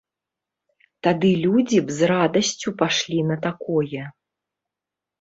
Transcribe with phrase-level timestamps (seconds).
[1.07, 4.03] Тады людзі б з радасцю пайшлі на такое.